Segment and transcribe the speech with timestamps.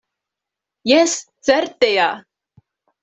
[0.91, 1.13] Jes,
[1.49, 2.09] certe ja!